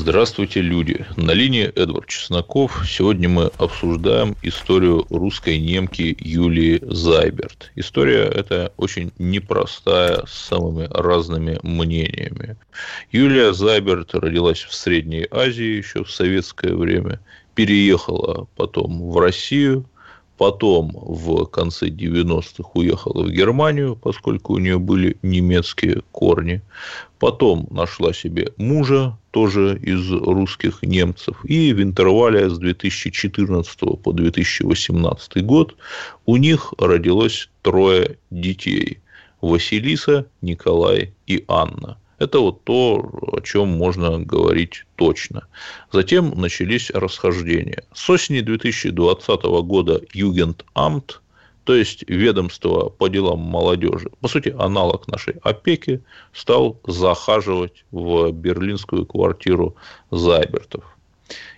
[0.00, 1.04] Здравствуйте, люди!
[1.16, 2.84] На линии Эдвард Чесноков.
[2.88, 7.72] Сегодня мы обсуждаем историю русской немки Юлии Зайберт.
[7.74, 12.56] История эта очень непростая, с самыми разными мнениями.
[13.10, 17.18] Юлия Зайберт родилась в Средней Азии еще в советское время,
[17.56, 19.84] переехала потом в Россию–
[20.38, 26.62] Потом в конце 90-х уехала в Германию, поскольку у нее были немецкие корни.
[27.18, 31.44] Потом нашла себе мужа, тоже из русских немцев.
[31.44, 35.74] И в интервале с 2014 по 2018 год
[36.24, 38.98] у них родилось трое детей.
[39.40, 45.46] Василиса, Николай и Анна– это вот то, о чем можно говорить точно.
[45.92, 47.84] Затем начались расхождения.
[47.94, 51.20] С осени 2020 года Югендамт,
[51.64, 56.02] то есть ведомство по делам молодежи, по сути, аналог нашей опеки,
[56.32, 59.76] стал захаживать в берлинскую квартиру
[60.10, 60.84] Зайбертов.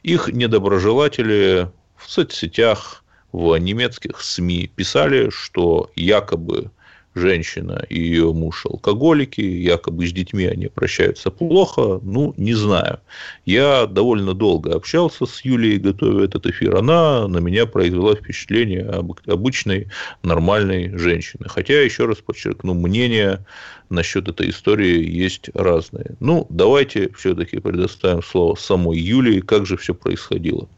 [0.03, 6.71] Их недоброжелатели в соцсетях, в немецких СМИ писали, что якобы
[7.15, 13.01] женщина и ее муж алкоголики, якобы с детьми они прощаются плохо, ну, не знаю.
[13.45, 16.77] Я довольно долго общался с Юлией, готовя этот эфир.
[16.77, 18.85] Она на меня произвела впечатление
[19.27, 19.89] обычной
[20.23, 21.47] нормальной женщины.
[21.49, 23.45] Хотя, еще раз подчеркну, мнения
[23.89, 26.17] насчет этой истории есть разные.
[26.21, 30.69] Ну, давайте все-таки предоставим слово самой Юлии, как же все происходило.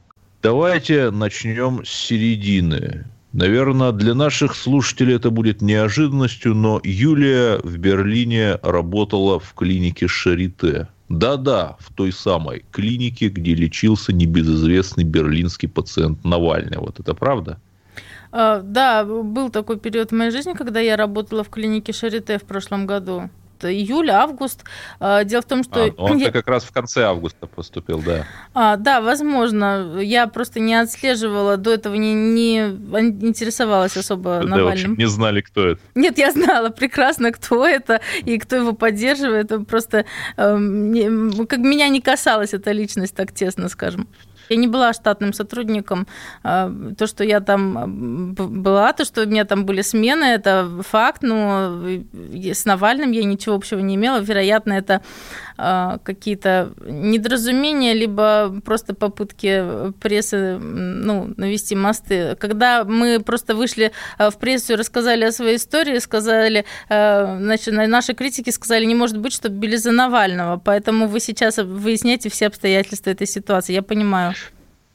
[0.43, 3.05] Давайте начнем с середины.
[3.33, 10.89] Наверное, для наших слушателей это будет неожиданностью, но Юлия в Берлине работала в клинике Шарите.
[11.09, 16.79] Да-да, в той самой клинике, где лечился небезызвестный берлинский пациент Навальный.
[16.79, 17.59] Вот это правда?
[18.33, 22.43] А, да, был такой период в моей жизни, когда я работала в клинике Шарите в
[22.45, 23.31] прошлом году
[23.71, 24.65] июль, август.
[25.01, 25.85] А, дело в том, что...
[25.85, 26.31] А, он я...
[26.31, 28.25] как раз в конце августа поступил, да.
[28.55, 29.99] А, да, возможно.
[30.01, 34.97] Я просто не отслеживала, до этого не, не интересовалась особо да, Навальным.
[34.97, 35.81] не знали, кто это.
[35.95, 39.51] Нет, я знала прекрасно, кто это и кто его поддерживает.
[39.67, 40.05] Просто
[40.37, 40.59] э,
[41.49, 44.09] как меня не касалась эта личность так тесно, скажем.
[44.53, 46.07] Я не была штатным сотрудником.
[46.43, 51.23] А, то, что я там была, то, что у меня там были смены, это факт,
[51.23, 51.81] но
[52.13, 54.21] с Навальным я ничего общего не имела.
[54.21, 55.01] Вероятно, это
[56.05, 62.37] какие-то недоразумения, либо просто попытки прессы ну, навести мосты.
[62.37, 68.15] Когда мы просто вышли а, в прессу и рассказали о своей истории, сказали, значит, наши
[68.15, 73.11] критики сказали, не может быть, чтобы били за Навального, поэтому вы сейчас выясняете все обстоятельства
[73.11, 73.73] этой ситуации.
[73.73, 74.35] Я понимаю.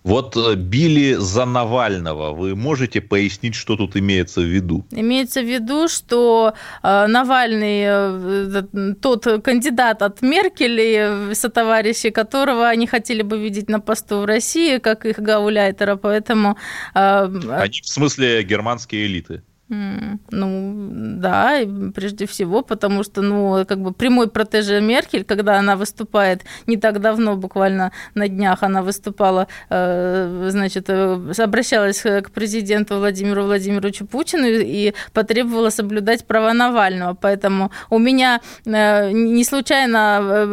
[0.03, 2.31] Вот э, били за Навального.
[2.31, 4.85] Вы можете пояснить, что тут имеется в виду?
[4.91, 6.53] Имеется в виду, что
[6.83, 14.19] э, Навальный э, тот кандидат от Меркель, сотоварищи которого они хотели бы видеть на посту
[14.21, 16.57] в России, как их гауляйтера, поэтому...
[16.93, 19.41] Они в смысле германские элиты?
[19.69, 21.59] Ну, да,
[21.93, 27.01] прежде всего, потому что, ну, как бы прямой протеже Меркель, когда она выступает, не так
[27.01, 34.45] давно, буквально на днях она выступала, э, значит, э, обращалась к президенту Владимиру Владимировичу Путину
[34.47, 37.13] и потребовала соблюдать права Навального.
[37.13, 40.47] Поэтому у меня э, не случайно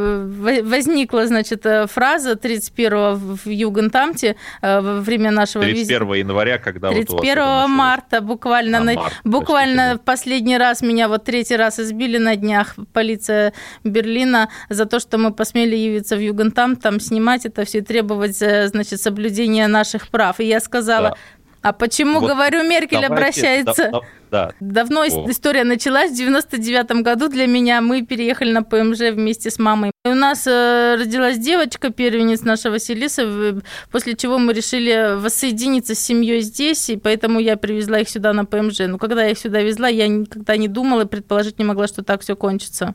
[0.64, 6.14] возникла, значит, фраза 31 в Югентамте во время нашего 31 визита.
[6.14, 11.24] января, когда 31 вот марта буквально а, на март, Буквально в последний раз меня вот
[11.24, 13.52] третий раз избили на днях полиция
[13.84, 18.40] Берлина за то, что мы посмели явиться в Югентам, там снимать это все и требовать,
[18.42, 20.40] э, значит, соблюдения наших прав.
[20.40, 21.16] И я сказала, да.
[21.64, 23.90] А почему, вот говорю, Меркель давайте, обращается?
[23.90, 24.00] Да,
[24.30, 24.52] да.
[24.60, 25.30] Давно О.
[25.30, 26.10] история началась.
[26.10, 29.90] В 99 году для меня мы переехали на ПМЖ вместе с мамой.
[30.04, 36.42] У нас э, родилась девочка, первенец наша Василиса, после чего мы решили воссоединиться с семьей
[36.42, 38.80] здесь, и поэтому я привезла их сюда на ПМЖ.
[38.80, 42.04] Но когда я их сюда везла, я никогда не думала и предположить не могла, что
[42.04, 42.94] так все кончится.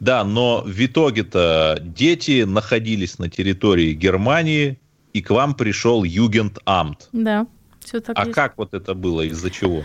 [0.00, 4.78] Да, но в итоге-то дети находились на территории Германии,
[5.12, 7.08] и к вам пришел Югендамт.
[7.12, 7.46] Да.
[7.84, 8.34] Все так а есть.
[8.34, 9.82] как вот это было, из-за чего?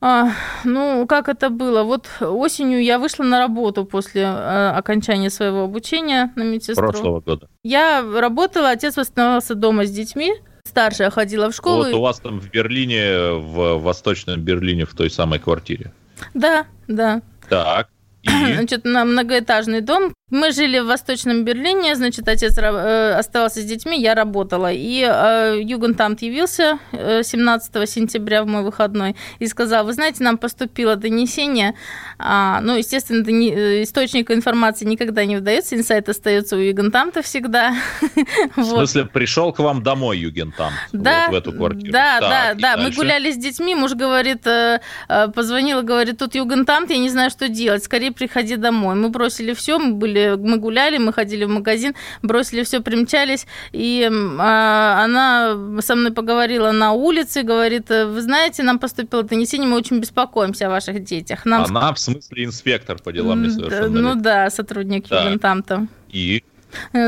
[0.00, 0.32] А,
[0.64, 1.82] ну, как это было?
[1.82, 6.88] Вот осенью я вышла на работу после э, окончания своего обучения на медсестру.
[6.88, 7.48] Прошлого года.
[7.62, 10.34] Я работала, отец восстановился дома с детьми.
[10.64, 11.84] Старшая ходила в школу.
[11.84, 15.92] Вот у вас там в Берлине, в Восточном Берлине, в той самой квартире.
[16.34, 17.22] Да, да.
[17.48, 17.88] Так.
[18.22, 18.28] И?
[18.54, 20.12] Значит, на многоэтажный дом.
[20.30, 24.72] Мы жили в Восточном Берлине, значит, отец э, оставался с детьми, я работала.
[24.72, 30.38] И э, Югентамт явился э, 17 сентября в мой выходной и сказал, вы знаете, нам
[30.38, 31.74] поступило донесение,
[32.18, 37.74] а, ну, естественно, дони, э, источник информации никогда не выдается, инсайт остается у Югентамта всегда.
[38.56, 41.92] В смысле, пришел к вам домой Югентамт да, вот в эту квартиру?
[41.92, 42.76] Да, так, да, да.
[42.76, 42.88] Дальше?
[42.88, 47.10] Мы гуляли с детьми, муж говорит, э, э, позвонил и говорит, тут Югентамт, я не
[47.10, 48.94] знаю, что делать, скорее приходи домой.
[48.94, 54.08] Мы бросили все, мы были мы гуляли, мы ходили в магазин, бросили все, примчались, и
[54.38, 60.00] а, она со мной поговорила на улице, говорит, вы знаете, нам поступило донесение, мы очень
[60.00, 61.44] беспокоимся о ваших детях.
[61.44, 61.64] Нам...
[61.64, 64.00] Она в смысле инспектор по делам несовершеннолетних?
[64.00, 65.24] Ну да, сотрудник да.
[65.24, 65.86] Югентамта.
[66.08, 66.42] И?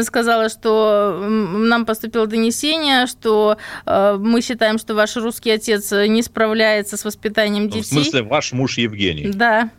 [0.04, 6.96] сказала, что нам поступило донесение, что э, мы считаем, что ваш русский отец не справляется
[6.96, 7.88] с воспитанием детей.
[7.92, 9.30] Ну, в смысле, ваш муж Евгений?
[9.32, 9.70] Да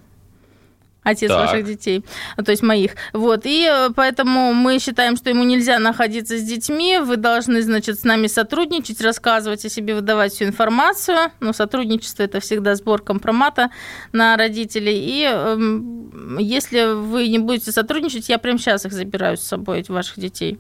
[1.08, 1.48] отец так.
[1.48, 2.04] ваших детей,
[2.44, 2.96] то есть моих.
[3.14, 8.00] Вот, и э, поэтому мы считаем, что ему нельзя находиться с детьми, вы должны, значит,
[8.00, 13.70] с нами сотрудничать, рассказывать о себе, выдавать всю информацию, но сотрудничество– это всегда сбор компромата
[14.12, 19.44] на родителей, и э, если вы не будете сотрудничать, я прямо сейчас их забираю с
[19.44, 20.60] собой, ваших детей.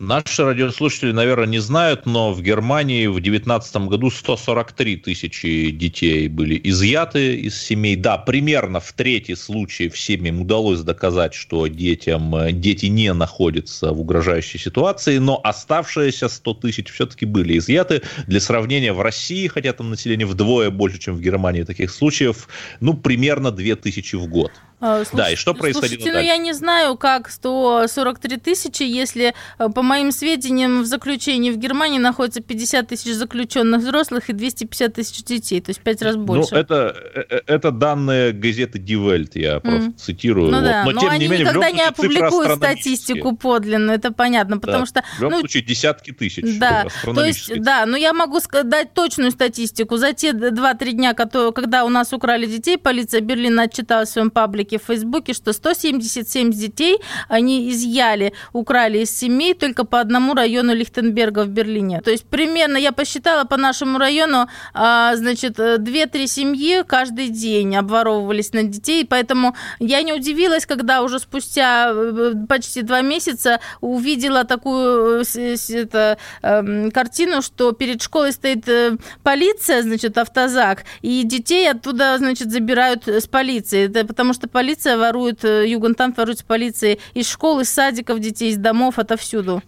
[0.00, 6.58] Наши радиослушатели, наверное, не знают, но в Германии в 2019 году 143 тысячи детей были
[6.64, 7.96] изъяты из семей.
[7.96, 14.00] Да, примерно в третий случай всем им удалось доказать, что детям, дети не находятся в
[14.00, 18.00] угрожающей ситуации, но оставшиеся 100 тысяч все-таки были изъяты.
[18.26, 22.48] Для сравнения, в России, хотя там население вдвое больше, чем в Германии таких случаев,
[22.80, 24.50] ну, примерно 2 тысячи в год.
[24.80, 25.08] Слуш...
[25.12, 26.26] А, да, и что происходило Слушайте, дальше?
[26.26, 31.58] ну я не знаю, как 143 тысячи, если, э, по моим сведениям, в заключении в
[31.58, 36.24] Германии находится 50 тысяч заключенных взрослых и 250 тысяч детей, то есть пять раз ну,
[36.24, 36.54] больше.
[36.54, 39.60] Ну, это, э, э, это данные газеты Die Welt, я mm.
[39.60, 40.50] просто цитирую.
[40.50, 40.64] Ну вот.
[40.64, 44.84] да, но, но тем они не менее, никогда не опубликуют статистику подлинную, это понятно, потому
[44.84, 44.86] да.
[44.86, 45.04] что...
[45.18, 46.58] В любом ну, случае, десятки тысяч.
[46.58, 49.98] Да, то есть, да, но я могу дать точную статистику.
[49.98, 54.69] За те 2-3 дня, когда у нас украли детей, полиция Берлина отчиталась в своем паблике
[54.70, 60.74] паблике в Фейсбуке, что 177 детей они изъяли, украли из семей только по одному району
[60.74, 62.00] Лихтенберга в Берлине.
[62.00, 68.52] То есть примерно, я посчитала по нашему району, а, значит, 2-3 семьи каждый день обворовывались
[68.52, 75.24] на детей, поэтому я не удивилась, когда уже спустя э, почти два месяца увидела такую
[75.36, 82.18] э, это, эм, картину, что перед школой стоит э, полиция, значит, автозак, и детей оттуда,
[82.18, 87.30] значит, забирают с полиции, это потому что полиция ворует, э, Югентамт ворует с полицией из
[87.30, 89.62] школ, из садиков детей, из домов, отовсюду.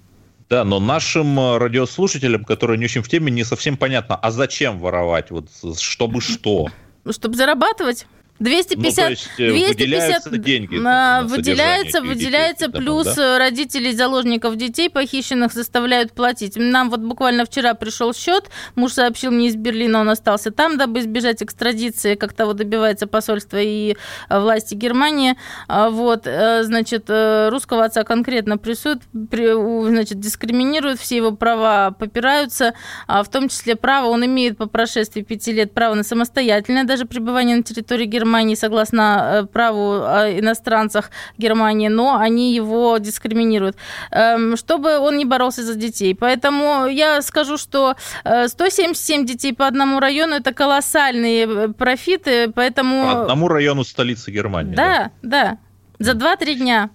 [0.51, 4.79] Да, но нашим э, радиослушателям, которые не очень в теме, не совсем понятно, а зачем
[4.79, 5.49] воровать, вот
[5.81, 6.69] чтобы что?
[7.11, 8.07] Чтобы зарабатывать.
[8.43, 13.39] 250, ну, есть, 250 э, деньги выделяется, выделяется детей, плюс да?
[13.39, 16.55] родителей заложников детей похищенных заставляют платить.
[16.57, 21.01] Нам вот буквально вчера пришел счет, муж сообщил мне из Берлина, он остался там, дабы
[21.01, 23.97] избежать экстрадиции, как того добивается посольство и
[24.29, 25.37] э, власти Германии.
[25.69, 32.75] А вот, э, значит, русского отца конкретно прессуют, значит, дискриминируют, все его права попираются,
[33.07, 37.07] а в том числе право, он имеет по прошествии пяти лет право на самостоятельное даже
[37.07, 43.77] пребывание на территории Германии, Германии согласно э, праву о иностранцах Германии, но они его дискриминируют,
[44.11, 46.15] эм, чтобы он не боролся за детей.
[46.15, 53.05] Поэтому я скажу, что 177 э, детей по одному району– это колоссальные э, профиты, поэтому...
[53.05, 54.75] По одному району столицы Германии.
[54.75, 55.59] Да, да,
[55.99, 56.13] да.
[56.13, 56.91] за 2-3 дня.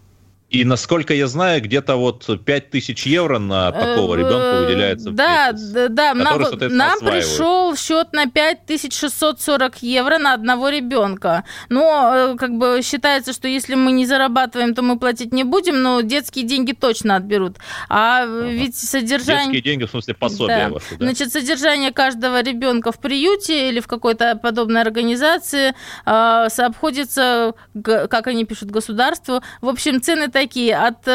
[0.49, 5.51] И насколько я знаю, где-то вот 5 тысяч евро на такого э, ребенка выделяется Да,
[5.51, 6.13] да, да.
[6.13, 11.43] Нам, нам пришел счет на 5640 евро на одного ребенка.
[11.67, 15.81] Но э, как бы считается, что если мы не зарабатываем, то мы платить не будем,
[15.81, 17.57] но детские деньги точно отберут.
[17.89, 18.47] А ага.
[18.47, 19.51] ведь содержание...
[19.51, 20.69] Детские деньги, в смысле пособия да.
[20.69, 21.05] ваши, да?
[21.07, 25.73] Значит, содержание каждого ребенка в приюте или в какой-то подобной организации
[26.05, 29.41] э, обходится, как они пишут, государству.
[29.59, 31.05] В общем, цены такие, от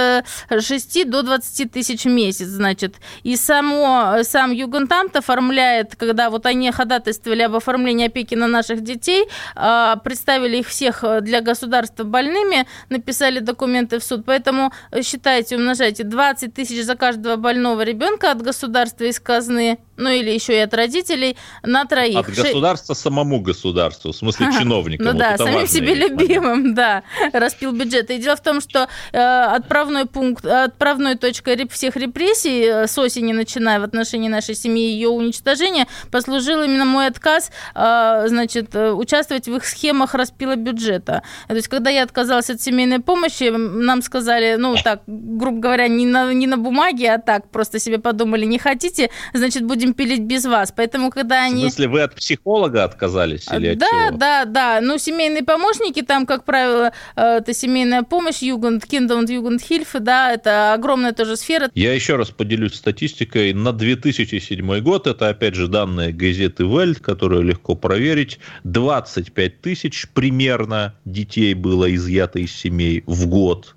[0.51, 2.97] 6 э, до 20 тысяч в месяц, значит.
[3.23, 9.29] И само, сам Югентамт оформляет, когда вот они ходатайствовали об оформлении опеки на наших детей,
[9.55, 14.25] а, представили их всех для государства больными, написали документы в суд.
[14.27, 20.31] Поэтому считайте, умножайте 20 тысяч за каждого больного ребенка от государства из казны, ну или
[20.31, 22.19] еще и от родителей, на троих.
[22.19, 25.07] От государства самому государству, в смысле чиновникам.
[25.07, 28.11] Ну да, самим себе любимым, да, распил бюджет.
[28.11, 33.33] И дело в том, что э, отправной пункт, отправной точкой всех репрессий э, с осени
[33.33, 39.57] начиная в отношении нашей семьи ее уничтожения послужил именно мой отказ, э, значит, участвовать в
[39.57, 41.23] их схемах распила бюджета.
[41.49, 46.07] То есть, когда я отказалась от семейной помощи, нам сказали, ну так, грубо говоря, не
[46.07, 50.45] на, не на бумаге, а так, просто себе подумали, не хотите, значит, будем пилить без
[50.45, 50.73] вас.
[50.75, 51.57] Поэтому, когда они...
[51.57, 54.19] В смысле, вы от психолога отказались или от Да, чего?
[54.19, 54.81] да, да.
[54.81, 60.33] Ну, семейные помощники, там, как правило, э, это семейная помощь, Югунд, Киндаунд, Югунд Хильф, да,
[60.33, 61.71] это огромная тоже сфера.
[61.75, 63.53] Я еще раз поделюсь статистикой.
[63.53, 70.95] На 2007 год, это, опять же, данные газеты Вельт, которую легко проверить, 25 тысяч примерно
[71.05, 73.75] детей было изъято из семей в год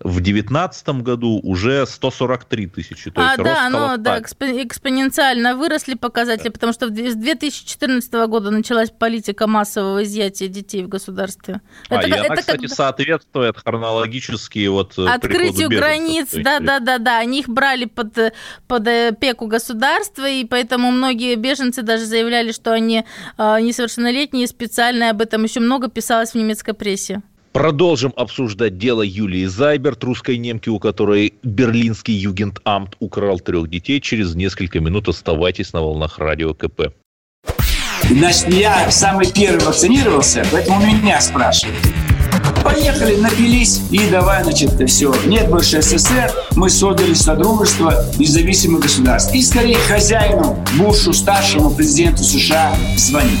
[0.00, 3.10] в 2019 году уже 143 тысячи.
[3.10, 8.90] То а, есть да, ну, да, экспоненциально выросли показатели, потому что с 2014 года началась
[8.90, 11.60] политика массового изъятия детей в государстве.
[11.88, 12.76] А, это, и это она, кстати, как...
[12.76, 17.18] соответствует хронологически вот э, Открытию границ, да, да, да, да.
[17.18, 18.34] Они их брали под,
[18.68, 23.04] под опеку государства, и поэтому многие беженцы даже заявляли, что они
[23.38, 27.22] э, несовершеннолетние, специально об этом еще много писалось в немецкой прессе.
[27.56, 33.98] Продолжим обсуждать дело Юлии Зайберт, русской немки, у которой берлинский югентамт украл трех детей.
[33.98, 36.92] Через несколько минут оставайтесь на волнах радио КП.
[38.10, 41.78] Значит, я самый первый вакцинировался, поэтому меня спрашивают.
[42.62, 45.14] Поехали, напились и давай, значит, все.
[45.24, 49.34] Нет больше СССР, мы создали Содружество независимых государств.
[49.34, 53.40] И скорее хозяину Бушу, старшему президенту США, звонить.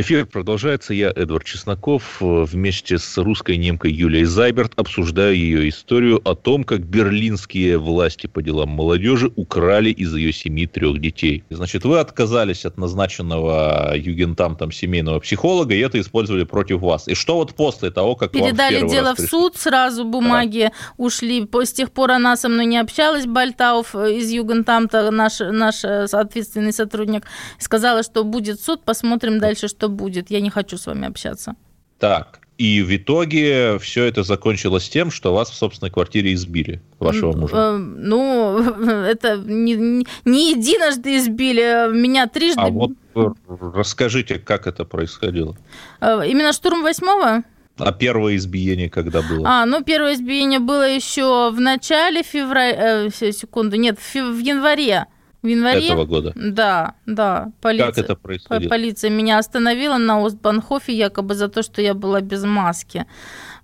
[0.00, 0.94] Эфир продолжается.
[0.94, 6.62] Я, Эдвард Чесноков, э, вместе с русской немкой Юлией Зайберт обсуждаю ее историю о том,
[6.62, 11.42] как берлинские власти по делам молодежи украли из ее семьи трех детей.
[11.50, 17.08] Значит, вы отказались от назначенного югентам там семейного психолога, и это использовали против вас.
[17.08, 20.94] И что вот после того, как Передали вам дело в суд, сразу бумаги да.
[20.96, 21.44] ушли.
[21.52, 26.04] С тех пор она со мной не общалась, Бальтауф э, из югентамта, наш, наш э,
[26.04, 27.24] ответственный сотрудник,
[27.58, 31.54] сказала, что будет суд, посмотрим дальше, что будет, я не хочу с вами общаться.
[31.98, 37.32] Так, и в итоге все это закончилось тем, что вас в собственной квартире избили, вашего
[37.32, 37.54] мужа.
[37.56, 38.58] Э, ну,
[39.04, 42.60] это не, не единожды избили, меня трижды.
[42.60, 45.56] А вот расскажите, как это происходило?
[46.00, 47.44] Э, именно штурм восьмого?
[47.78, 49.48] А первое избиение когда было?
[49.48, 55.06] А, ну первое избиение было еще в начале февраля, э, секунду, нет, в, в январе
[55.42, 56.32] в январе этого года.
[56.34, 57.52] Да, да.
[57.60, 58.68] Полиция, как это происходило?
[58.68, 63.06] Полиция меня остановила на Остбанхофе якобы за то, что я была без маски.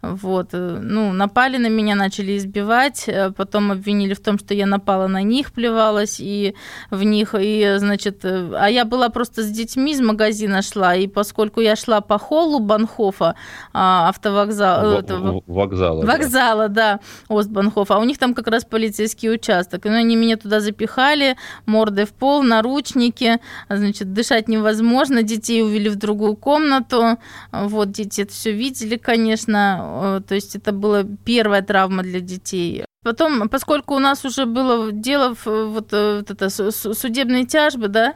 [0.04, 4.66] Вот, э, ну, напали на меня, начали избивать, э, потом обвинили в том, что я
[4.66, 6.54] напала на них, плевалась и
[6.90, 11.06] в них, и, значит, э, а я была просто с детьми из магазина шла, и
[11.06, 13.34] поскольку я шла по холлу Банхофа,
[13.72, 19.32] а, автовокзала, в, вокзала, вокзала, да, да Остбанхофа, а у них там как раз полицейский
[19.32, 25.62] участок, и ну, они меня туда запихали, мордой в пол, наручники, значит, дышать невозможно, детей
[25.62, 27.18] увели в другую комнату,
[27.52, 32.84] вот, дети это все видели, конечно, Э, то есть это была первая травма для детей.
[33.02, 38.14] Потом, поскольку у нас уже было дело в вот, э, вот это судебные тяжбы, да,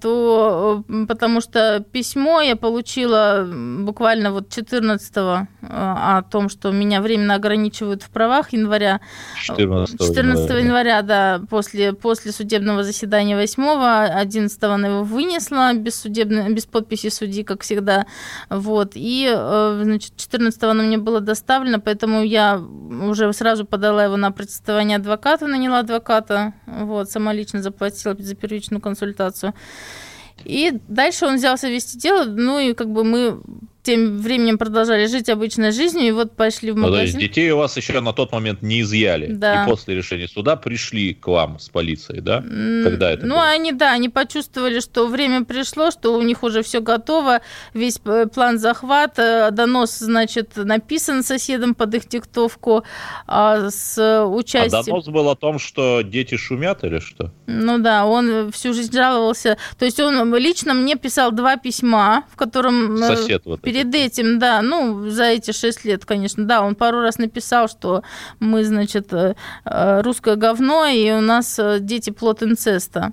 [0.00, 3.46] то э, потому что письмо я получила
[3.80, 9.00] буквально вот 14 э, о том, что меня временно ограничивают в правах января.
[9.42, 16.00] 14, 14 января, января да, после, после судебного заседания 8 11 она его вынесла без,
[16.00, 18.06] судебной, без подписи судьи, как всегда.
[18.48, 18.92] Вот.
[18.94, 24.32] И, э, значит, 14 оно мне было доставлено, поэтому я уже сразу подала его на
[24.32, 29.19] представление адвоката, наняла адвоката, вот, сама лично заплатила за первичную консультацию.
[30.44, 33.40] И дальше он взялся вести дело, ну и как бы мы
[33.82, 36.90] тем временем продолжали жить обычной жизнью, и вот пошли в магазин.
[36.92, 39.64] Ну, то есть детей у вас еще на тот момент не изъяли, да.
[39.64, 42.40] и после решения суда пришли к вам с полицией, да?
[42.40, 43.48] Когда это Ну, было?
[43.48, 47.40] они, да, они почувствовали, что время пришло, что у них уже все готово,
[47.72, 48.00] весь
[48.34, 52.84] план захвата, донос, значит, написан соседом под их диктовку
[53.26, 54.80] а, с участием...
[54.80, 57.32] А донос был о том, что дети шумят или что?
[57.46, 62.36] Ну да, он всю жизнь жаловался, то есть он лично мне писал два письма, в
[62.36, 62.96] котором...
[62.96, 67.02] Э, Сосед вот Перед этим, да, ну, за эти шесть лет, конечно, да, он пару
[67.02, 68.02] раз написал, что
[68.40, 73.12] мы, значит, э, э, русское говно, и у нас э, дети плод инцеста.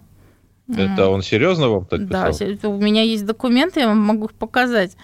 [0.67, 2.33] Это он серьезно вам так писал?
[2.61, 4.97] Да, у меня есть документы, я вам могу их показать.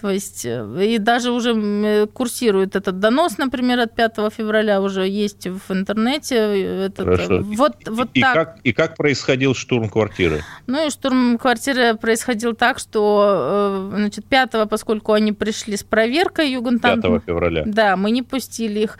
[0.00, 5.08] То есть, э, и даже уже э, курсирует этот донос, например, от 5 февраля уже
[5.08, 6.86] есть в интернете.
[6.86, 7.42] Этот, Хорошо.
[7.42, 8.34] Вот, вот и, так.
[8.34, 10.42] Как, и как происходил штурм квартиры?
[10.66, 16.52] Ну и штурм квартиры происходил так, что, э, значит, 5 поскольку они пришли с проверкой
[16.52, 17.02] Югентамт...
[17.02, 17.64] 5 февраля.
[17.66, 18.98] Да, мы не пустили их.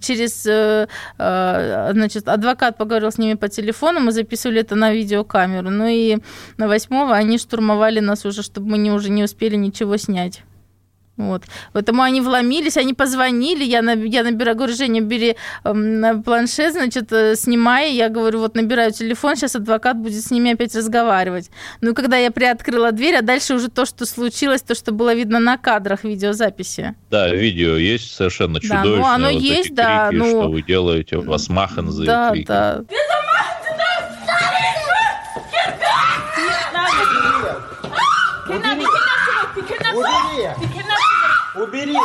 [0.00, 5.70] Через, значит, адвокат поговорил с ними по телефону, мы записывали это на видеокамеру.
[5.70, 6.18] Ну и
[6.58, 10.42] на 8 они штурмовали нас уже, чтобы мы не, уже не успели ничего снять понять.
[11.16, 11.42] Вот.
[11.72, 15.34] Поэтому они вломились, они позвонили, я, на, я набираю, говорю, Женя, бери
[15.64, 17.92] э, планшет, значит, э, снимай.
[17.92, 21.50] Я говорю, вот набираю телефон, сейчас адвокат будет с ними опять разговаривать.
[21.80, 25.40] Ну, когда я приоткрыла дверь, а дальше уже то, что случилось, то, что было видно
[25.40, 26.94] на кадрах видеозаписи.
[27.10, 28.96] Да, видео есть совершенно чудовищное.
[28.96, 30.10] Да, ну, оно вот есть, да.
[30.10, 30.28] Крики, ну...
[30.28, 32.46] Что вы делаете, у вас маханзы да, крики.
[32.46, 32.84] Да,
[38.48, 38.97] да.
[39.98, 40.54] Убери!
[41.56, 41.98] Убери!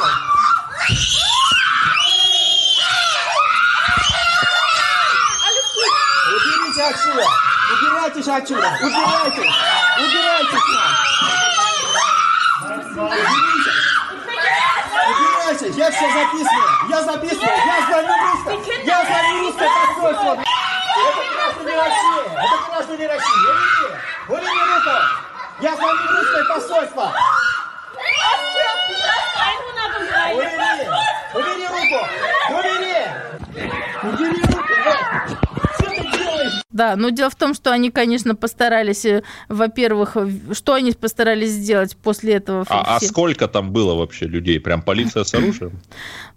[6.33, 7.23] Уберите отсюда!
[7.71, 8.67] Убирайтесь отсюда!
[8.81, 9.53] Убирайтесь!
[9.99, 10.63] Убирайтесь!
[15.09, 15.75] Убирайтесь!
[15.75, 16.69] Я все записываю!
[16.89, 17.57] Я записываю!
[17.65, 18.57] Я звоню русское!
[18.85, 20.31] Я звоню русское посольство!
[20.95, 22.25] Это граждане России!
[22.33, 23.39] Это граждане России!
[24.29, 24.47] Убери!
[24.49, 24.95] Убери руку!
[25.59, 27.13] Я звоню русское посольство!
[30.33, 30.87] Убери!
[31.33, 31.99] Убери руку!
[32.49, 32.99] Убери!
[34.03, 34.63] Убери руку!
[36.73, 40.17] Да, но дело в том, что они, конечно, постарались, э, во-первых,
[40.51, 42.65] что они постарались сделать после этого?
[42.67, 44.59] А, а сколько там было вообще людей?
[44.59, 45.79] Прям полиция с оружием?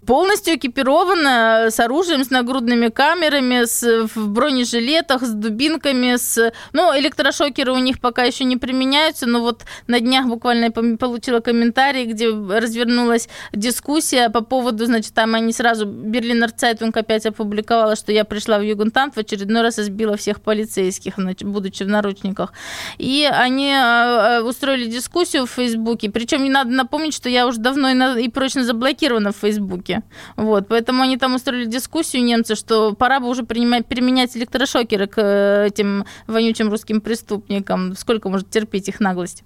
[0.07, 6.53] Полностью экипирована с оружием, с нагрудными камерами, с, в бронежилетах, с дубинками, с...
[6.71, 11.41] Ну, электрошокеры у них пока еще не применяются, но вот на днях буквально я получила
[11.41, 18.13] комментарий, где развернулась дискуссия по поводу, значит, там они сразу, Berliner Zeitung опять опубликовала, что
[18.13, 22.53] я пришла в Jugendamt, в очередной раз избила всех полицейских, будучи в наручниках.
[22.97, 28.15] И они а, устроили дискуссию в Фейсбуке, причем не надо напомнить, что я уже давно
[28.17, 29.96] и прочно заблокирована в Фейсбуке.
[30.35, 35.21] Вот, поэтому они там устроили дискуссию, немцы, что пора бы уже принимать, применять электрошокеры к
[35.21, 37.95] э, этим вонючим русским преступникам.
[37.95, 39.43] Сколько может терпеть их наглость?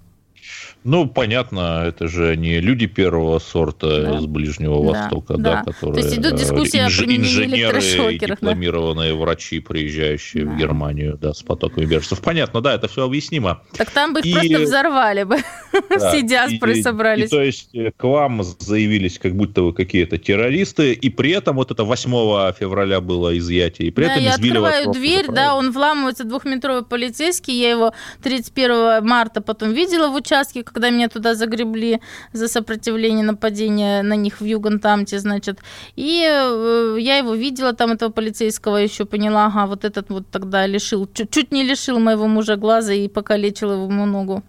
[0.84, 4.16] Ну, понятно, это же не люди первого сорта да.
[4.16, 6.02] из Ближнего Востока, да, да, которые...
[6.02, 6.98] То есть идут дискуссии инж...
[6.98, 9.18] о применении инженеры дипломированные да.
[9.18, 10.50] врачи, приезжающие да.
[10.50, 12.20] в Германию, да, с потоками беженцев.
[12.20, 13.62] Понятно, да, это все объяснимо.
[13.76, 14.32] Так там бы их и...
[14.32, 15.36] просто взорвали бы.
[15.88, 16.08] Да.
[16.08, 17.26] Все диаспоры и, собрались.
[17.26, 21.56] И, то есть э, к вам заявились как будто вы какие-то террористы, и при этом
[21.56, 22.10] вот это 8
[22.58, 27.58] февраля было изъятие, и при да, этом я открываю дверь, да, он вламывается, двухметровый полицейский,
[27.58, 30.31] я его 31 марта потом видела в участке,
[30.62, 32.00] когда меня туда загребли
[32.32, 35.58] за сопротивление нападения на них в Югантамте, значит.
[35.96, 40.66] И э, я его видела, там этого полицейского еще поняла, ага, вот этот вот тогда
[40.66, 44.42] лишил, чуть, чуть не лишил моего мужа глаза и покалечил ему ногу.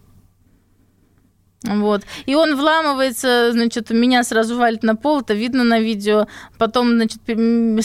[1.64, 2.02] Вот.
[2.26, 6.26] И он вламывается, значит, меня сразу валит на пол, это видно на видео.
[6.58, 7.20] Потом, значит,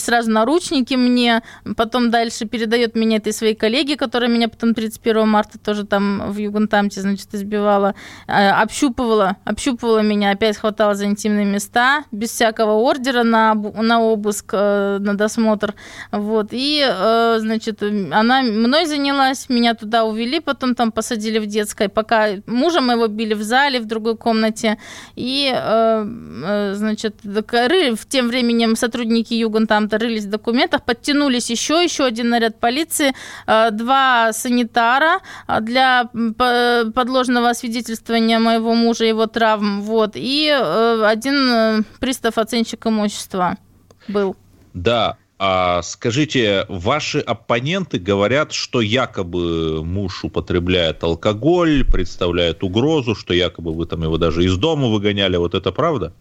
[0.02, 1.42] сразу наручники мне,
[1.76, 6.36] потом дальше передает меня этой своей коллеге, которая меня потом 31 марта тоже там в
[6.36, 7.94] Югентамте, значит, избивала,
[8.26, 14.50] а, общупывала, общупывала меня, опять хватала за интимные места, без всякого ордера на, на обыск,
[14.52, 15.74] э, на досмотр.
[16.12, 16.48] Вот.
[16.52, 22.28] И, э, значит, она мной занялась, меня туда увели, потом там посадили в детской, пока
[22.46, 24.78] мужа моего били в зале, в другой комнате.
[25.16, 32.04] И, э, э, значит, в тем временем сотрудники Югентамта рылись в документах, подтянулись еще, еще
[32.04, 33.14] один наряд полиции,
[33.46, 35.20] э, два санитара
[35.60, 36.10] для
[36.94, 43.56] подложного освидетельствования моего мужа, его травм, вот, и один пристав оценщик имущества
[44.08, 44.36] был.
[44.74, 53.72] Да, А скажите, ваши оппоненты говорят, что якобы муж употребляет алкоголь, представляет угрозу, что якобы
[53.72, 55.38] вы там его даже из дома выгоняли.
[55.38, 56.12] Вот это правда?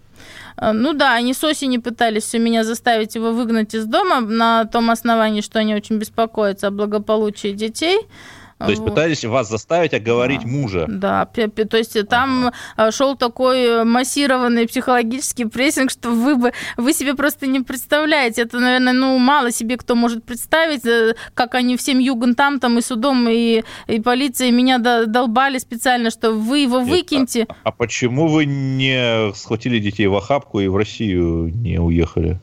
[0.55, 4.63] Э, ну да, они с осени пытались все меня заставить его выгнать из дома на
[4.63, 7.99] том основании, что они очень беспокоятся о благополучии детей.
[8.59, 8.89] То есть вот.
[8.89, 10.47] пытались вас заставить оговорить да.
[10.47, 10.85] мужа.
[10.87, 12.91] Да, то есть там ага.
[12.91, 18.41] шел такой массированный психологический прессинг, что вы бы вы себе просто не представляете.
[18.41, 22.81] Это, наверное, ну мало себе кто может представить, э, как они всем югентам там и
[22.81, 27.45] судом и, и полицией меня долбали специально, что вы его Нет, выкиньте.
[27.49, 32.39] А, а почему вы не схватили детей в охапку и в Россию не уехали?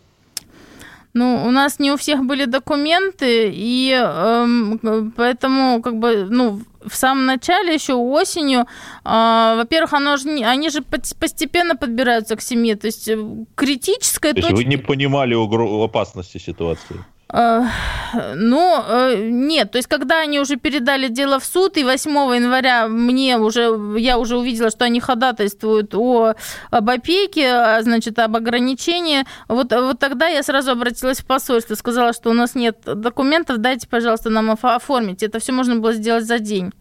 [1.16, 6.94] Ну, у нас не у всех были документы, и э, поэтому, как бы, ну, в
[6.94, 12.86] самом начале, еще осенью, э, во-первых, оно же, они же постепенно подбираются к семье, то
[12.86, 13.16] есть э,
[13.54, 14.56] критическая то есть точка...
[14.56, 16.96] вы не понимали угро- опасности ситуации?
[17.32, 22.86] Ну, э, нет, то есть когда они уже передали дело в суд, и 8 января
[22.86, 26.34] мне уже, я уже увидела, что они ходатайствуют о,
[26.70, 32.12] об опеке, а, значит, об ограничении, вот, вот тогда я сразу обратилась в посольство, сказала,
[32.12, 35.22] что у нас нет документов, дайте, пожалуйста, нам оформить.
[35.22, 36.72] Это все можно было сделать за день.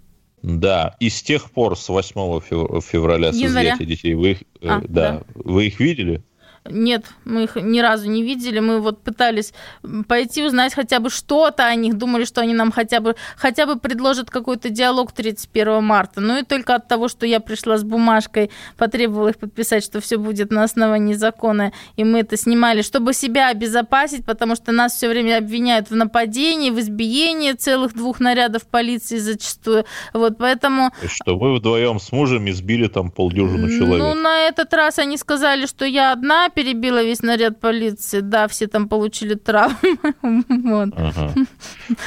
[0.44, 2.40] Да, и с тех пор, с 8
[2.82, 5.22] февраля, с изъятия детей, вы их, э, а, да, да.
[5.34, 6.24] вы их видели?
[6.68, 8.60] Нет, мы их ни разу не видели.
[8.60, 9.54] Мы вот пытались
[10.08, 13.78] пойти узнать хотя бы что-то о них, думали, что они нам хотя бы, хотя бы
[13.78, 16.22] предложат какой-то диалог 31 марта.
[16.22, 20.18] Ну и только от того, что я пришла с бумажкой, потребовала их подписать, что все
[20.18, 25.08] будет на основании закона, и мы это снимали, чтобы себя обезопасить, потому что нас все
[25.08, 29.86] время обвиняют в нападении, в избиении целых двух нарядов полиции зачастую.
[30.14, 30.92] Вот поэтому...
[31.06, 34.00] Что вы вдвоем с мужем избили там полдюжину человек?
[34.00, 38.22] Ну, на этот раз они сказали, что я одна перебила весь наряд полиции.
[38.22, 39.76] Да, все там получили травмы.
[40.24, 40.90] вот.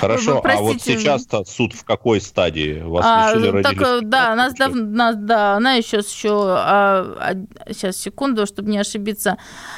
[0.00, 2.82] Хорошо, а вот сейчас-то суд в какой стадии?
[2.82, 7.72] Вас а, лишили так, э, Да, нас, дав, нас, да, она сейчас еще, а, а,
[7.72, 9.36] сейчас, секунду, чтобы не ошибиться,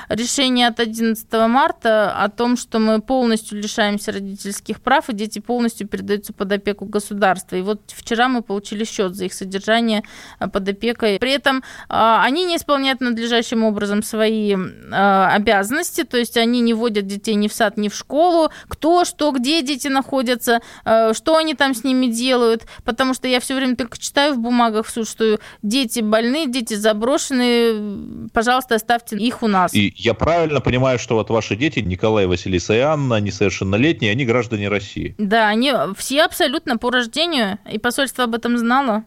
[0.09, 5.89] решение от 11 марта о том, что мы полностью лишаемся родительских прав, и дети полностью
[5.89, 7.57] передаются под опеку государства.
[7.57, 10.05] И вот вчера мы получили счет за их содержание
[10.39, 11.19] под опекой.
[11.19, 16.75] При этом а, они не исполняют надлежащим образом свои э, обязанности, то есть они не
[16.75, 21.37] водят детей ни в сад, ни в школу, кто, что, где дети находятся, э, что
[21.37, 24.91] они там с ними делают, потому что я все время только читаю в бумагах в
[24.91, 29.75] суд, что дети больны, дети заброшены, пожалуйста, оставьте их у нас.
[29.75, 34.25] И я правильно понимаю, что вот ваши дети, Николай, Василиса и Анна, они совершеннолетние, они
[34.25, 35.15] граждане России?
[35.19, 39.05] Да, они все абсолютно по рождению, и посольство об этом знало.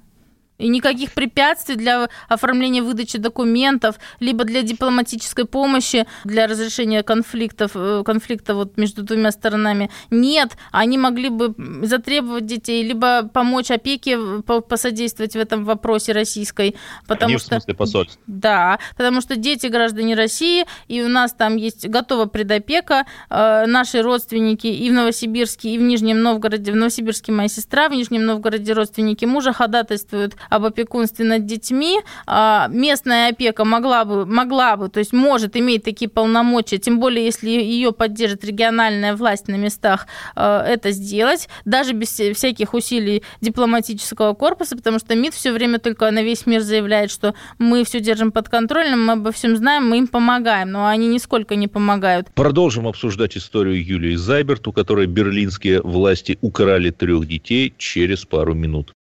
[0.60, 8.04] И никаких препятствий для оформления выдачи документов, либо для дипломатической помощи, для разрешения конфликтов, э,
[8.06, 10.52] конфликта вот между двумя сторонами нет.
[10.72, 16.76] Они могли бы затребовать детей, либо помочь опеке, посодействовать в этом вопросе российской.
[17.08, 18.20] Потому Они что, в смысле посольств?
[18.28, 23.06] Да, потому что дети граждане России, и у нас там есть готова предопека.
[23.30, 26.72] Э, наши родственники и в Новосибирске, и в Нижнем Новгороде.
[26.72, 32.68] В Новосибирске моя сестра, в Нижнем Новгороде родственники мужа ходатайствуют об опекунстве над детьми, а,
[32.70, 37.50] местная опека могла бы, могла бы, то есть может иметь такие полномочия, тем более если
[37.50, 44.76] ее поддержит региональная власть на местах, а, это сделать, даже без всяких усилий дипломатического корпуса,
[44.76, 48.50] потому что МИД все время только на весь мир заявляет, что мы все держим под
[48.50, 52.28] контролем, мы обо всем знаем, мы им помогаем, но они нисколько не помогают.
[52.34, 58.94] Продолжим обсуждать историю Юлии Зайберт, у которой берлинские власти украли трех детей через пару минут.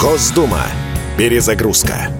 [0.00, 0.62] Госдума.
[1.16, 2.12] Перезагрузка.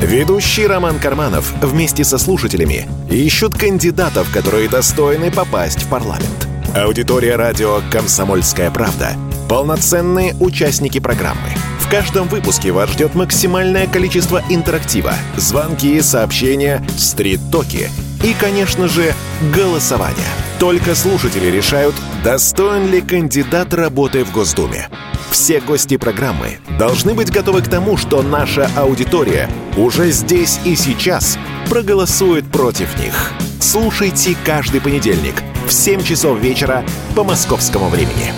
[0.00, 6.46] Ведущий Роман Карманов вместе со слушателями ищут кандидатов, которые достойны попасть в парламент.
[6.74, 9.12] Аудитория радио «Комсомольская правда»—
[9.48, 11.48] полноценные участники программы.
[11.80, 17.88] В каждом выпуске вас ждет максимальное количество интерактива, звонки, сообщения, стрит-токи
[18.22, 19.14] и, конечно же,
[19.54, 20.26] голосование.
[20.58, 24.88] Только слушатели решают, достоин ли кандидат работы в Госдуме.
[25.30, 31.38] Все гости программы должны быть готовы к тому, что наша аудитория уже здесь и сейчас
[31.68, 33.32] проголосует против них.
[33.60, 35.34] Слушайте каждый понедельник
[35.66, 38.32] в 7 часов вечера по московскому времени.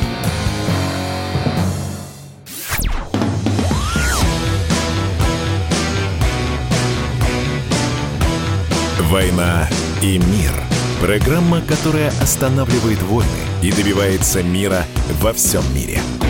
[9.10, 9.68] «Война
[10.02, 10.52] и мир»–
[11.00, 13.28] программа, которая останавливает войны
[13.62, 14.84] и добивается мира
[15.20, 16.00] во всем мире–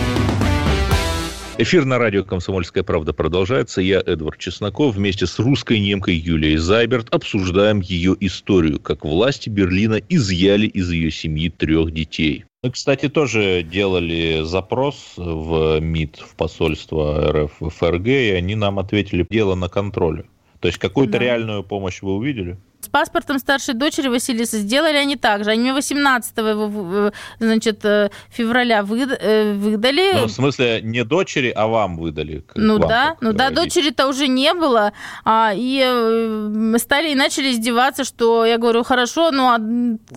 [1.61, 3.81] Эфир на радио «Комсомольская правда» продолжается.
[3.81, 9.97] Я, Эдвард Чесноков, вместе с русской немкой Юлией Зайберт обсуждаем ее историю, как власти Берлина
[10.09, 12.45] изъяли из ее семьи трех детей.
[12.63, 18.79] Мы, кстати, тоже делали запрос в МИД, в посольство РФ в ФРГ, и они нам
[18.79, 20.27] ответили дело на контроле.
[20.61, 21.19] То есть какую-то да.
[21.19, 22.57] реальную помощь вы увидели?
[22.81, 25.51] С паспортом старшей дочери Василисы сделали они так же.
[25.51, 27.11] Они 18 его,
[27.41, 30.13] значит, э, февраля э, выдали.
[30.15, 32.45] Ну, в смысле, не дочери, а вам выдали?
[32.55, 34.93] Ну вам, да, ну да, дочери-то уже не было.
[35.25, 39.59] А, и э, стали и начали издеваться, что я говорю, хорошо, ну а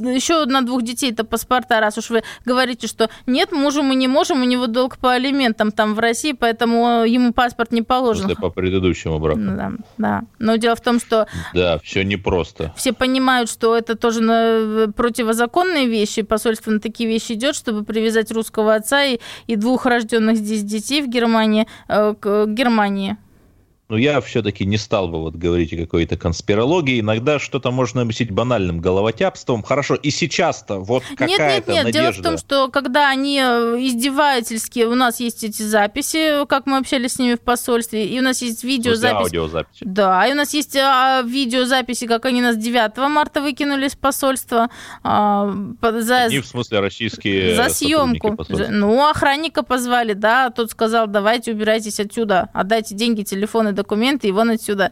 [0.08, 4.42] еще на двух детей-то паспорта, раз уж вы говорите, что нет, мужу мы не можем,
[4.42, 8.36] у него долг по алиментам там в России, поэтому ему паспорт не положен.
[8.36, 9.40] По предыдущему браку.
[9.42, 10.24] Да, да.
[10.38, 11.28] Но дело в том, что...
[11.56, 12.78] Да, все непросто просто.
[12.78, 16.22] Все понимают, что это тоже на противозаконные вещи.
[16.22, 21.02] Посольство на такие вещи идет, чтобы привязать русского отца и, и двух рожденных здесь детей
[21.02, 23.18] в Германии э, к Германии.
[23.92, 27.02] Но я все-таки не стал бы вот говорить о какой-то конспирологии.
[27.02, 29.64] Иногда что-то можно объяснить банальным головотяпством.
[29.64, 31.84] Хорошо, и сейчас-то вот какая-то Нет, нет, нет.
[31.84, 32.00] Надежда.
[32.00, 36.78] Дело в том, что когда они э, издевательские, у нас есть эти записи, как мы
[36.78, 39.26] общались с ними в посольстве, и у нас есть видеозапись.
[39.26, 39.84] аудиозаписи.
[39.84, 44.70] Да, и у нас есть а, видеозаписи, как они нас 9 марта выкинули из посольства.
[45.04, 46.16] А, за...
[46.16, 48.38] Они, в смысле, российские За съемку.
[48.70, 54.50] Ну, охранника позвали, да, тот сказал, давайте убирайтесь отсюда, отдайте деньги, телефоны, документы, и вон
[54.50, 54.92] отсюда.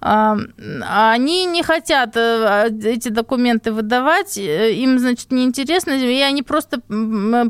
[0.00, 6.80] Они не хотят э, эти документы выдавать, э, им, значит, неинтересно, и они просто...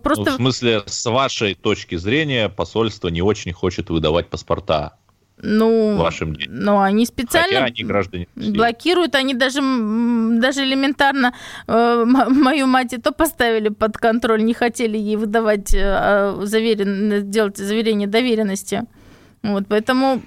[0.02, 0.24] просто...
[0.24, 4.92] Ну, в смысле, с вашей точки зрения, посольство не очень хочет выдавать паспорта
[5.42, 6.54] ну, вашим детям.
[6.54, 11.34] Ну, они специально они граждане блокируют, они даже, даже элементарно
[11.66, 17.58] э, мою мать и то поставили под контроль, не хотели ей выдавать, э, заверен, делать
[17.58, 18.84] заверение доверенности.
[19.42, 20.22] Вот, поэтому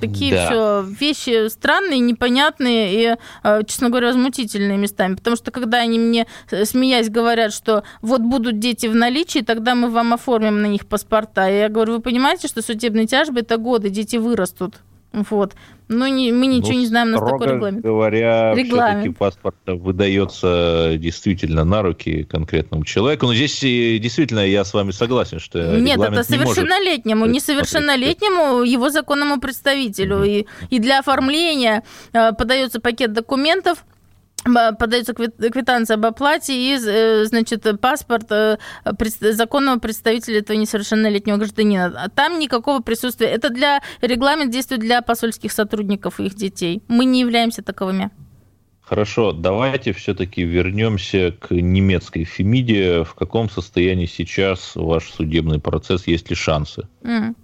[0.00, 0.46] такие да.
[0.46, 5.14] все вещи странные, непонятные и, э, честно говоря, возмутительные местами.
[5.14, 9.74] Потому что когда они мне, э, смеясь, говорят, что вот будут дети в наличии, тогда
[9.74, 11.48] мы вам оформим на них паспорта.
[11.50, 14.76] И я говорю, вы понимаете, что судебные тяжбы это годы, дети вырастут.
[15.12, 15.54] Вот.
[15.92, 17.82] Ну, не, мы ничего ну, не знаем, у нас такой регламент.
[17.82, 19.00] говоря, регламент.
[19.00, 23.26] все-таки паспорт выдается действительно на руки конкретному человеку.
[23.26, 29.40] Но здесь действительно я с вами согласен, что Нет, это совершеннолетнему, не несовершеннолетнему, его законному
[29.40, 30.16] представителю.
[30.16, 30.24] Угу.
[30.24, 33.84] И, и для оформления э, подается пакет документов,
[34.44, 38.58] подается квитанция об оплате и, э, значит, паспорт э,
[39.20, 41.92] законного представителя этого несовершеннолетнего гражданина.
[41.96, 43.28] А там никакого присутствия.
[43.28, 46.82] Это для регламент действует для посольских сотрудников и их детей.
[46.88, 48.10] Мы не являемся таковыми.
[48.80, 53.04] Хорошо, давайте все-таки вернемся к немецкой Фемиде.
[53.04, 56.06] В каком состоянии сейчас ваш судебный процесс?
[56.06, 56.88] Есть ли шансы?
[57.02, 57.34] Mm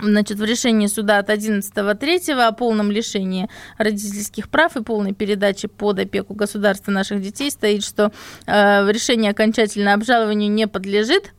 [0.00, 5.98] значит, в решении суда от 11.3 о полном лишении родительских прав и полной передаче под
[5.98, 8.12] опеку государства наших детей стоит, что
[8.46, 11.32] э, решение окончательно обжалованию не подлежит,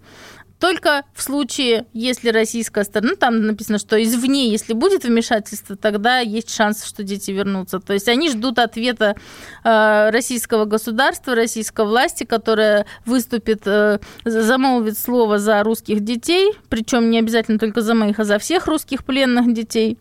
[0.62, 6.20] только в случае, если российская сторона, ну, там написано, что извне, если будет вмешательство, тогда
[6.20, 7.80] есть шанс, что дети вернутся.
[7.80, 9.16] То есть они ждут ответа
[9.64, 17.18] э, российского государства, российской власти, которая выступит, э, замолвит слово за русских детей, причем не
[17.18, 19.98] обязательно только за моих, а за всех русских пленных детей.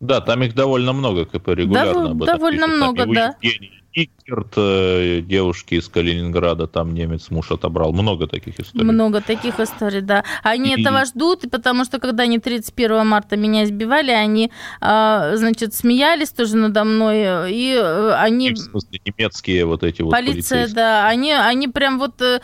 [0.00, 2.14] Да, там их довольно много, КП регулярно.
[2.14, 2.76] Дов- довольно пишут.
[2.76, 3.34] много, там да.
[3.42, 7.92] Евгений Никерт, э, девушки из Калининграда, там немец муж отобрал.
[7.92, 8.84] Много таких историй.
[8.84, 10.24] Много таких историй, да.
[10.42, 10.80] Они и...
[10.80, 16.56] этого ждут, потому что когда они 31 марта меня избивали, они, а, значит, смеялись тоже
[16.56, 18.52] надо мной, и э, они...
[18.52, 22.40] в смысле, немецкие вот эти вот Полиция, да, они, они прям вот э,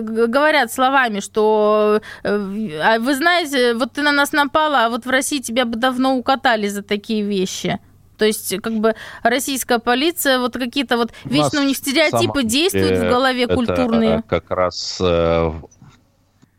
[0.00, 5.40] говорят словами, что а вы знаете, вот ты на нас напала, а вот в России
[5.40, 7.78] тебя бы давно укатали за такие вещи.
[8.16, 12.98] То есть, как бы российская полиция, вот какие-то вот вечно у, у них стереотипы действуют
[12.98, 14.22] в голове это культурные.
[14.28, 15.52] Как раз э,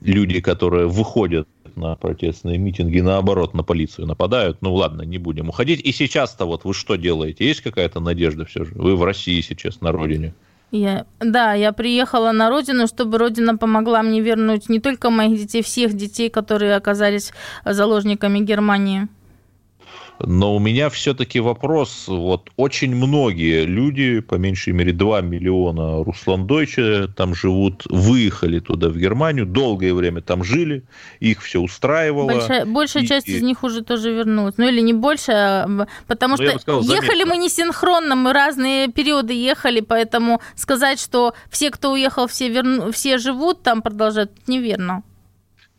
[0.02, 4.58] люди, которые выходят на протестные митинги, наоборот, на полицию нападают.
[4.62, 5.82] Ну ладно, не будем уходить.
[5.82, 7.46] И сейчас-то вот вы что делаете?
[7.46, 8.74] Есть какая-то надежда все же?
[8.74, 10.34] Вы в России сейчас, на родине.
[10.72, 15.63] Я, да, я приехала на родину, чтобы родина помогла мне вернуть не только моих детей,
[15.63, 17.32] всех детей, которые оказались
[17.63, 19.08] заложниками Германии.
[20.19, 22.06] Но у меня все-таки вопрос.
[22.08, 28.97] Вот очень многие люди, по меньшей мере 2 миллиона русландойче там живут, выехали туда, в
[28.97, 30.84] Германию, долгое время там жили,
[31.19, 32.27] их все устраивало.
[32.27, 33.34] Большая, большая и, часть и...
[33.34, 34.56] из них уже тоже вернулась.
[34.58, 38.88] Ну или не больше, а, потому ну, что сказал, ехали мы не синхронно, мы разные
[38.88, 42.91] периоды ехали, поэтому сказать, что все, кто уехал, все, верну...
[42.91, 45.03] все живут там, продолжают, неверно.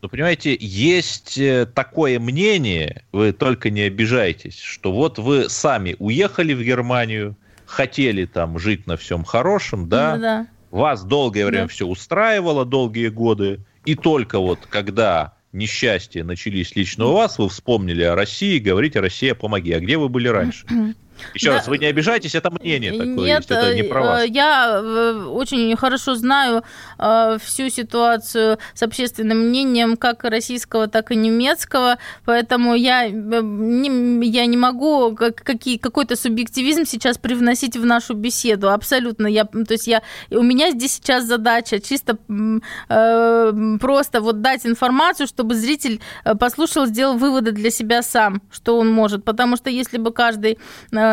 [0.01, 6.53] Но понимаете, есть э, такое мнение, вы только не обижайтесь, что вот вы сами уехали
[6.53, 7.35] в Германию,
[7.65, 10.47] хотели там жить на всем хорошем, да, да.
[10.71, 11.67] вас долгое время да.
[11.67, 18.03] все устраивало, долгие годы, и только вот когда несчастья начались лично у вас, вы вспомнили
[18.03, 19.71] о России, говорите, Россия, помоги.
[19.73, 20.65] А где вы были раньше?
[21.33, 21.57] Еще да.
[21.57, 24.23] раз, вы не обижайтесь, это мнение такое Нет, есть, это не про вас.
[24.23, 26.63] Э, я э, очень хорошо знаю
[26.97, 34.45] э, всю ситуацию с общественным мнением как российского, так и немецкого, поэтому я не, я
[34.45, 39.27] не могу какие, какой-то субъективизм сейчас привносить в нашу беседу, абсолютно.
[39.27, 40.01] Я, то есть я,
[40.31, 42.17] у меня здесь сейчас задача чисто
[42.87, 46.01] просто вот дать информацию, чтобы зритель
[46.39, 50.57] послушал, сделал выводы для себя сам, что он может, потому что если бы каждый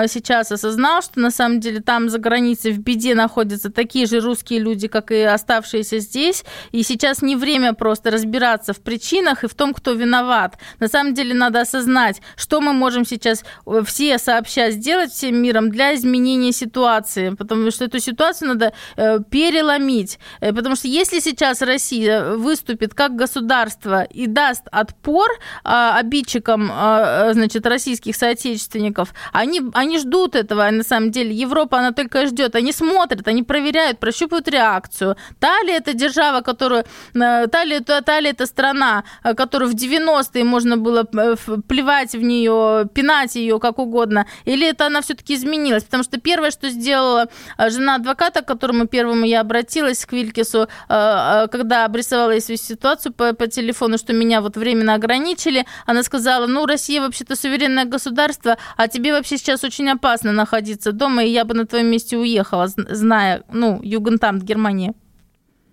[0.07, 4.61] сейчас осознал, что на самом деле там за границей в беде находятся такие же русские
[4.61, 6.45] люди, как и оставшиеся здесь.
[6.73, 10.59] И сейчас не время просто разбираться в причинах и в том, кто виноват.
[10.79, 15.71] На самом деле надо осознать, что мы можем сейчас э, все сообща сделать всем миром
[15.71, 17.31] для изменения ситуации.
[17.31, 20.19] Потому что эту ситуацию надо э, переломить.
[20.41, 25.29] Э, потому что если сейчас Россия выступит как государство и даст отпор
[25.65, 31.31] а, обидчикам а, значит, российских соотечественников, они, они они ждут этого, на самом деле.
[31.31, 32.57] Европа, она только ждет.
[32.57, 35.17] Они смотрят, они проверяют, прощупывают реакцию.
[35.39, 36.85] Та ли это держава, которую...
[37.15, 41.37] Э, та ли, та, та ли это страна, э, которую в 90-е можно было э,
[41.69, 45.85] плевать в нее, пинать ее как угодно, или это она все-таки изменилась?
[45.85, 47.27] Потому что первое, что сделала
[47.59, 53.47] жена адвоката, к которому первому я обратилась, к Вилькису, когда обрисовала свою ситуацию по, по
[53.47, 59.13] телефону, что меня вот временно ограничили, она сказала, ну, Россия вообще-то суверенное государство, а тебе
[59.13, 63.43] вообще сейчас очень очень опасно находиться дома, и я бы на твоем месте уехала, зная,
[63.53, 64.95] ну, Югентамт Германии.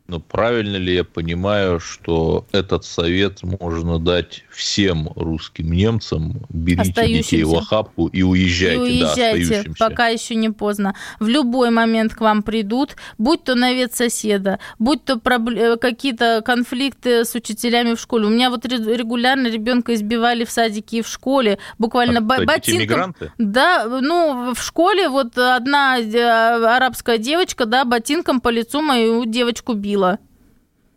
[0.05, 6.45] Но правильно ли я понимаю, что этот совет можно дать всем русским немцам?
[6.49, 8.85] Берите детей в охапку и уезжайте.
[8.85, 10.93] И уезжайте, да, пока еще не поздно.
[11.21, 17.23] В любой момент к вам придут, будь то навет соседа, будь то э, какие-то конфликты
[17.23, 18.25] с учителями в школе.
[18.25, 22.81] У меня вот регулярно ребенка избивали в садике и в школе, буквально а, ботинком.
[22.81, 23.31] мигранты?
[23.37, 29.73] Да, ну, в школе вот одна э, арабская девочка, да, ботинком по лицу мою девочку
[29.73, 30.19] била ходила.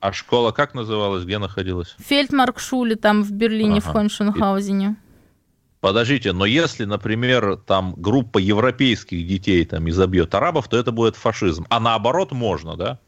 [0.00, 1.96] А школа как называлась, где находилась?
[1.98, 3.88] Фельдмаркшуле, там в Берлине, ага.
[3.88, 4.96] в Хоншенхаузене.
[5.80, 11.66] Подождите, но если, например, там группа европейских детей там изобьет арабов, то это будет фашизм.
[11.68, 12.98] А наоборот можно, да?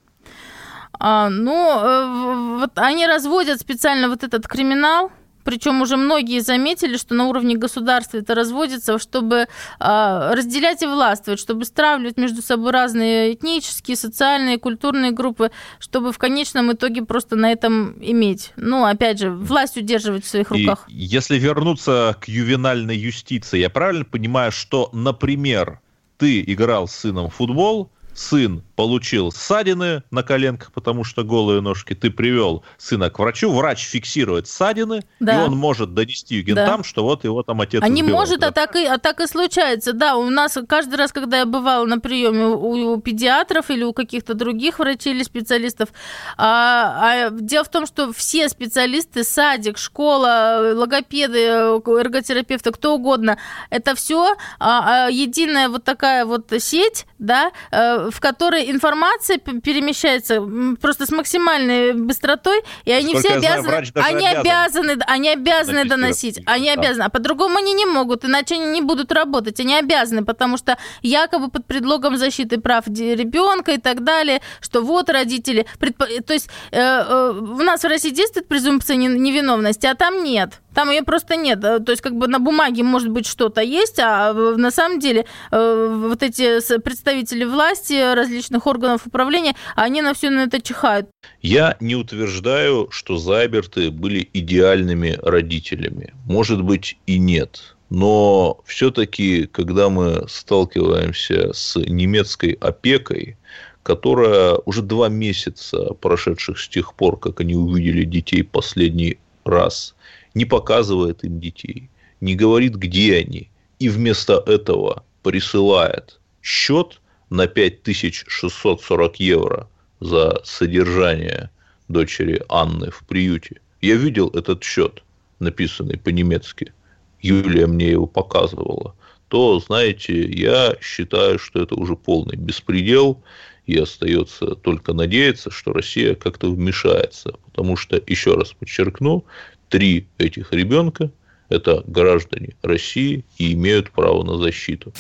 [0.92, 5.10] А, ну, э, вот они разводят специально вот этот криминал,
[5.48, 9.46] причем уже многие заметили, что на уровне государства это разводится, чтобы
[9.80, 16.18] а, разделять и властвовать, чтобы стравливать между собой разные этнические, социальные, культурные группы, чтобы в
[16.18, 18.52] конечном итоге просто на этом иметь.
[18.56, 20.84] Ну, опять же, власть удерживать в своих руках.
[20.88, 25.80] И если вернуться к ювенальной юстиции, я правильно понимаю, что, например,
[26.18, 31.94] ты играл с сыном в футбол, сын получил ссадины на коленках, потому что голые ножки,
[31.94, 35.34] ты привел сына к врачу, врач фиксирует ссадины, да.
[35.34, 36.84] и он может донести югентам, да.
[36.84, 38.48] что вот его там отец А не может, да?
[38.48, 39.92] а, так и, а так и случается.
[39.92, 43.92] Да, у нас каждый раз, когда я бывала на приеме у, у педиатров или у
[43.92, 45.90] каких-то других врачей или специалистов,
[46.36, 53.38] а, а дело в том, что все специалисты, садик, школа, логопеды, эрготерапевты, кто угодно,
[53.70, 60.42] это все а, а, единая вот такая вот сеть, да, э, в которой информация перемещается
[60.80, 66.40] просто с максимальной быстротой, и они Сколько все обязаны, знаю, они обязаны, они обязаны доносить,
[66.46, 66.80] они да.
[66.80, 70.78] обязаны, а по-другому они не могут, иначе они не будут работать, они обязаны, потому что
[71.02, 76.06] якобы под предлогом защиты прав ребенка и так далее, что вот родители, предпо...
[76.26, 80.60] то есть э, э, у нас в России действует презумпция невиновности, а там нет.
[80.78, 81.60] Там ее просто нет.
[81.60, 86.06] То есть как бы на бумаге может быть что-то есть, а на самом деле э,
[86.08, 91.10] вот эти представители власти, различных органов управления, они на все на это чихают.
[91.42, 96.14] Я не утверждаю, что Зайберты были идеальными родителями.
[96.26, 97.74] Может быть и нет.
[97.90, 103.36] Но все-таки, когда мы сталкиваемся с немецкой опекой,
[103.82, 109.96] которая уже два месяца прошедших с тех пор, как они увидели детей последний раз,
[110.38, 119.20] не показывает им детей, не говорит, где они, и вместо этого присылает счет на 5640
[119.20, 119.68] евро
[120.00, 121.50] за содержание
[121.88, 123.60] дочери Анны в приюте.
[123.80, 125.02] Я видел этот счет,
[125.40, 126.72] написанный по-немецки.
[127.20, 128.94] Юлия мне его показывала.
[129.28, 133.22] То, знаете, я считаю, что это уже полный беспредел.
[133.66, 137.34] и остается только надеяться, что Россия как-то вмешается.
[137.44, 139.26] Потому что, еще раз подчеркну,
[139.68, 141.10] три этих ребенка–
[141.48, 144.92] это граждане России и имеют право на защиту.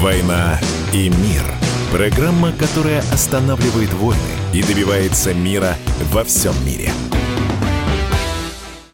[0.00, 0.58] «Война
[0.94, 1.44] и мир»–
[1.92, 4.20] программа, которая останавливает войны
[4.54, 5.76] и добивается мира
[6.12, 6.90] во всем мире–